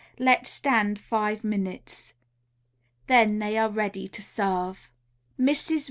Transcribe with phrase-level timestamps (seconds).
[0.17, 2.13] Let stand five minutes.
[3.05, 4.89] Then they are ready to serve.
[5.39, 5.79] MRS.